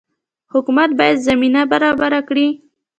[0.53, 2.47] حکومت باید زمینه برابره کړي